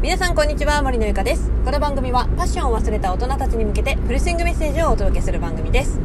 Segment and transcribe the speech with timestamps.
[0.00, 1.50] 皆さんこんにちは森のゆかです。
[1.64, 5.98] この番組はパッションを忘れた大人たちに向けてフルスイングメッセージをお届けする番組です。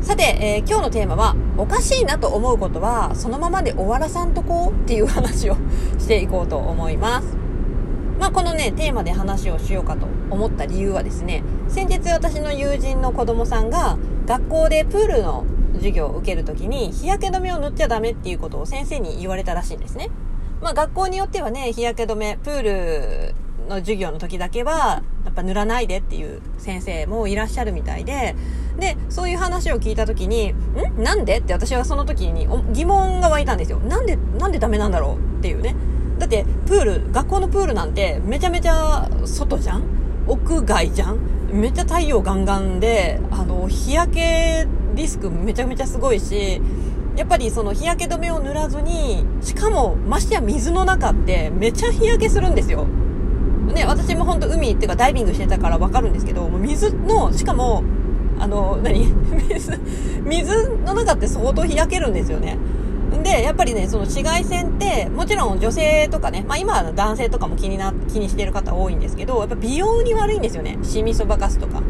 [0.00, 5.56] さて、えー、今日のテーマはおかしいなと思うことはそのままで終わらさんとこうっていう話を
[5.98, 7.36] していこうと思います。
[8.20, 20.10] まあ、このねテーマで話をしようかと思った理由はですね先日私の友人の子供さんが学校でプールの授業を受けるときに日焼け止めを塗っちゃダメっていうことを先生に言われたらしいんですね。
[20.62, 23.34] まあ学校によってはね、日焼け止め、プール
[23.68, 28.36] の授業の時だけは、やっぱ塗らないでっていう先生もいらっしゃるみたいで、
[28.78, 31.02] で、そういう話を聞いた時に、ん？
[31.02, 31.38] なんで？
[31.38, 33.78] って私はその時に疑問が湧いたんですよ。
[33.78, 35.74] なんで、なんでダメなんだろうっていうね。
[36.18, 39.82] だって、プール、学校のプールなんてめちゃめちゃ外じゃん？
[40.26, 41.18] 屋外じゃん？
[41.52, 46.62] めっちゃ太陽ガンガンで、あの、日焼けリスクめちゃめちゃすごいし、
[47.16, 52.86] やっぱりその日焼け止めを塗らずに、しかもましてや水の中ってめちゃ日焼けするんですよ。
[53.74, 57.84] ね、私も本当海っていうかダイビングしてたからわかるんですけど、もう水の、しかも、
[58.38, 59.06] あの、何？
[59.48, 59.78] 水、
[60.24, 62.58] 水の中って相当日焼けるんですよね。
[63.22, 70.78] で、やっぱりね、その紫外線って、もちろん女性とかね、まあ今は男性とかも気にな、気にしてる方多いんですけど、やっぱ美容に悪いんですよね。
[70.82, 71.82] シミそばかすとか。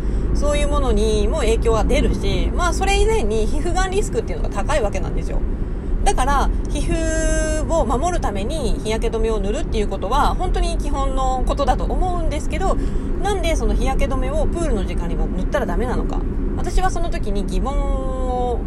[0.43, 5.39] そういうものにも影響が出るし、まあそれ以前に皮膚がんリスクっていうのが高いわけなんですよ。
[6.03, 12.75] だから、皮膚を守るために日焼け止めを塗るっていうことは、本当に基本のことだと思うんですけど、
[13.23, 16.20] なんでその日焼け止めをプールの時間には塗ったらダメなのか。
[16.57, 18.59] 私はその時に疑問を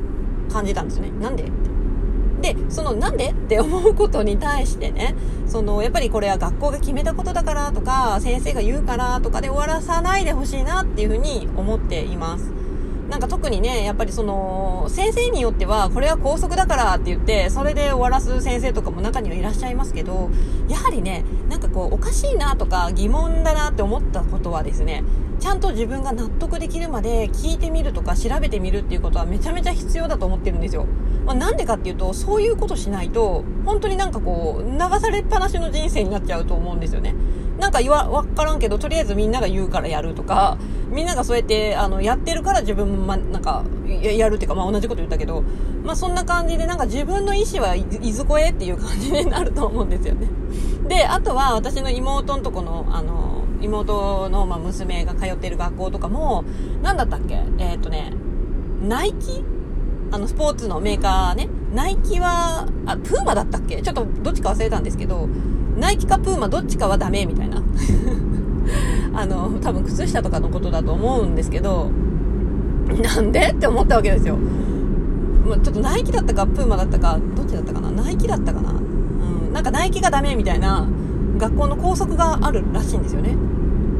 [0.50, 1.12] 感じたんですね。
[1.20, 1.52] なんでで、
[2.76, 3.30] そのなんで？
[3.30, 5.16] って思うことに対してね、
[5.48, 12.52] そのやっぱりこれは学校が決めたことだからとか、先生が言うからとかで終わらさないでほしいなっていうふうに思っています。
[13.10, 20.32] なんか特にね、やっぱりその、先生によっては、これは校則だからって言って、それで終わらす先生とかも中にはいらっしゃいますけど、
[20.68, 25.04] やはりね、なんかこう、おかしいなとか疑問だなって思ったことはですね、
[25.40, 30.88] ちゃんと自分が納得できるまで聞いてみるとか調べてみるっていうことはめちゃめちゃ必要だと思ってるんですよ。
[31.26, 37.16] まあ、なんでかっていうと、そういうことしないと、本当になんかこう、流されっぱなしの人生になっちゃうと思うんですよね。
[37.60, 40.58] なんか言わ、わからんけど、とりあえずみんなが言うからやるとか、
[40.92, 43.64] みんながそうやって、あの、やってるから自分も、ま、なんか、
[44.02, 45.44] やるっていうか、まあ同じこと言ったけど、
[45.84, 50.28] まあそんな感じで、なんか自分の意思はいずこへっていう感じになると思うんですよね。
[50.88, 56.44] で、あとは私の妹のとこの、あの、妹の、まあ、娘が通ってる学校とかも、
[56.84, 57.36] なんだったっけ？
[57.58, 58.12] えー、っとね、
[58.88, 59.44] ナイキ？
[60.12, 61.50] あの、スポーツのメーカーね。
[61.74, 63.82] ナイキは、あ、プーマだったっけ？
[63.82, 65.28] ちょっとどっちか忘れたんですけど、
[65.78, 67.62] ナイキかプーマどっちかはダメみたいな。
[69.14, 71.90] あの、多分靴下とかのことだと思うんですけど、
[73.02, 74.38] なんでって思ったわけですよ。
[75.46, 77.92] まちょっとナイキだったかプーマだったか、どっちだったかな？
[77.92, 78.72] ナイキだったかな？
[78.72, 78.74] う
[79.50, 80.88] ん、なんかナイキがダメみたいな
[81.38, 83.36] 学校の校則があるらしいんですよね。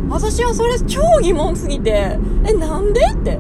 [0.10, 3.40] 私はそれ超疑問すぎて、え、なんでって。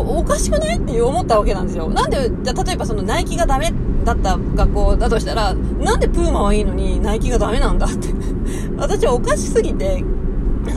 [0.00, 0.78] お、かしくない？
[0.78, 1.88] って思ったわけなんですよ。
[1.88, 3.72] なんで、じゃ例えばそのナイキがダメ
[4.04, 8.08] だった学校だとしたら、なんでプーマはいいのにナイキがダメなんだって。
[8.78, 10.04] 私はおかしすぎて、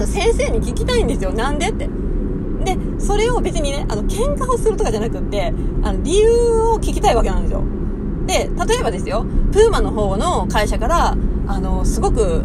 [0.05, 1.31] 先生に聞きたいんですよ。
[1.31, 1.89] なんでって。
[2.65, 6.29] で、それを別にね、あの、喧嘩をするとかじゃなくって、あの、理由
[6.73, 7.63] を聞きたいわけなんですよ。
[8.25, 12.43] で、例えばですよ、プーマの方の会社から、あの、すごく、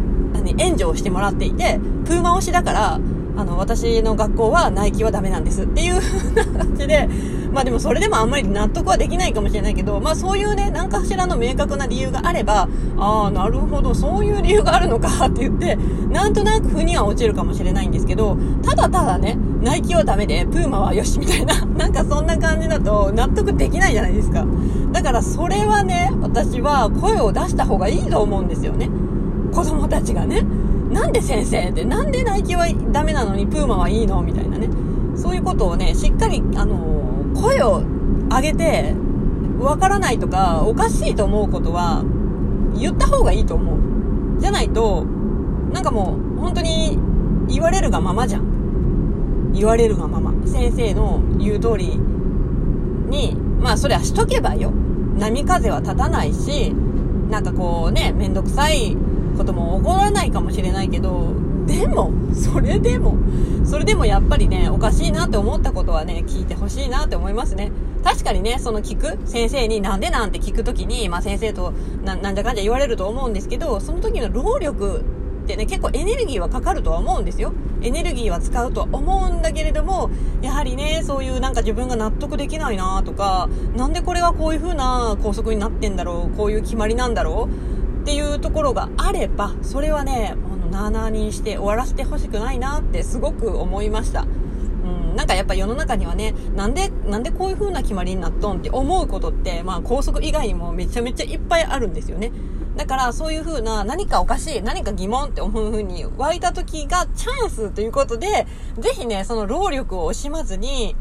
[0.57, 2.99] 援助をしてもらっていて、プーマ推しだから、
[3.37, 7.09] あの、私の学校はナイキはダメなんですっていう風な感じで、
[7.51, 15.77] まあでもそれでもあんまり納得はできないかもしれないけど、まあそういうね、何かしらの明確な理由があれば、ああ、なるほど、そういう理由があるのかって言って、
[16.09, 24.45] なんとなく腑には落ちるかもしれないんですけど、ただただね、ナイキはダメで、プーマはよしみたいな、 なんかそんな感じだと納得できないじゃないですか。
[24.91, 28.89] だからそれはね、私は声を出した方がいいと思うんですよね。
[29.53, 30.43] 子供たちがね。
[30.95, 34.69] なんで先生って、なんでナイキはダメなのにプーマはいいのみたいなね。
[35.17, 37.83] そういうことをね、しっかり、あのー、声を
[38.29, 38.95] 上げて、
[39.59, 42.01] わからないとか、おかしいと思うことは、
[42.77, 44.39] 言った方がいいと思う。
[44.39, 45.03] じゃないと、
[45.73, 46.97] なんかもう、本当に、
[47.49, 49.51] 言われるがままじゃん。
[49.53, 50.33] 言われるがまま。
[50.47, 51.99] 先生の言う通り
[53.09, 54.71] に、まあそれはしとけばよ。
[55.19, 56.73] 波風は立たないし、
[57.29, 58.95] なんかこうね、めんどくさい
[59.35, 61.33] ことも起こらないかもしれないけど、
[61.65, 63.17] でも、それでも、
[63.65, 67.71] それでもやっぱりね、おかしいなって思ったことはね、聞いてほしいなって思いますね。
[68.03, 71.73] 確かにね、その聞く、先生になんでなんて聞くときに、まあ先生と
[72.03, 75.03] な、なんじゃかんじゃ言われると思うんですけど、その時の労力
[75.45, 77.53] ってね、結構エネルギーはかかるとは思うんですよ。
[77.81, 80.09] エネルギーは使うとは思うんだけれども、
[80.41, 94.21] やはりね、そういうなんか自分が納得できないなとか、なんでこれはこういう風な校則になってんだろう、こういう決まりなんだろうっていうところがあれば、それはね、あの、なーなーにして終わらせてほしくないなってすごく思いました。
[94.21, 102.31] うん、なんかやっぱ世の中にはね、なんで、なんでこういう風な決まりになっとんって思うことって、まあ高速以外にもめちゃめちゃいっぱいあるんですよね。
[102.77, 108.45] だからそういう風な何かおかしい、何か疑問って思う風に湧いた時がチャンスということで、
[108.77, 110.95] ぜひね、その労力を惜しまずに、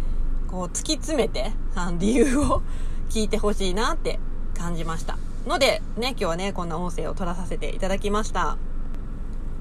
[0.51, 2.62] こう突き詰めて、あの理由を
[3.11, 4.19] 聞いてほしいなって
[4.56, 5.19] 感じました。
[5.46, 8.56] ので、ね、今日はね、こんな音声を取らさせていただきました。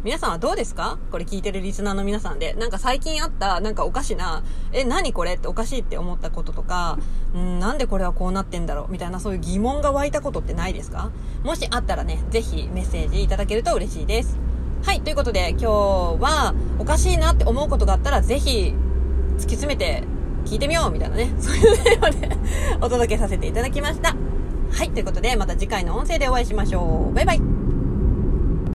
[0.03, 0.97] 皆さんはどうですか？
[1.11, 2.53] これ聞いてるリスナーの皆さんで。
[2.53, 4.43] なんか最近あった、なんかおかしな、
[4.73, 5.35] え、何これ？
[5.35, 6.97] っておかしいって思ったこととか、
[7.37, 8.91] んなんでこれはこうなってんだろう？
[8.91, 11.11] みたいなそういう疑問が湧いたことってないですか？
[11.43, 14.37] もしあったらね、ぜひメッセージいただけると嬉しいです。
[14.85, 18.73] はい、ということで今日はおかしいなって思うことがあったらぜひ
[19.35, 20.03] 突き詰めて
[20.43, 22.29] 聞いてみようみたいなね、そういうテーマで
[22.81, 24.13] お届けさせていただきました。
[24.73, 27.13] はい、ということでまた次回の音声でお会いしましょう。
[27.13, 27.52] バイバイ